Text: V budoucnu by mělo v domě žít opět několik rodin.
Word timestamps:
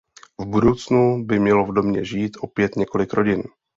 V 0.37 0.45
budoucnu 0.45 1.23
by 1.25 1.39
mělo 1.39 1.65
v 1.65 1.73
domě 1.73 2.05
žít 2.05 2.37
opět 2.41 2.75
několik 2.75 3.13
rodin. 3.13 3.43